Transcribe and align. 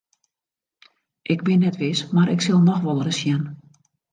Ik 1.33 1.43
bin 1.47 1.59
net 1.65 1.77
wis 1.83 1.99
mar 2.15 2.29
ik 2.35 2.41
sil 2.43 2.59
noch 2.65 2.81
wolris 2.85 3.19
sjen. 3.21 3.43